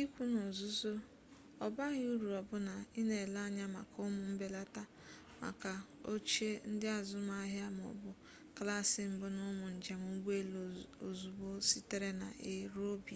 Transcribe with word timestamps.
ikwu 0.00 0.22
n'ozuzu 0.32 0.94
ọ 1.64 1.66
baghị 1.76 2.02
uru 2.14 2.28
ọbụna 2.40 2.74
ị 3.00 3.02
na-ele 3.08 3.38
anya 3.46 3.66
maka 3.74 3.96
ụmụ 4.08 4.22
mbelata 4.32 4.82
maka 5.42 5.72
ochie 6.12 6.50
ndị 6.70 6.86
azụmaahịa 6.98 7.68
ma 7.76 7.82
ọ 7.92 7.94
bụ 8.00 8.10
klaasị-mbụ 8.56 9.26
n'ụmụ 9.36 9.66
njem 9.76 10.00
ụgbọelu 10.12 10.62
ozugbo 11.06 11.46
sitere 11.68 12.10
na 12.20 12.28
a 12.50 12.52
ruo 12.72 12.92
b 13.04 13.06